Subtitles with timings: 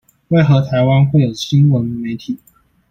[0.29, 2.39] 為何台灣會有新聞媒體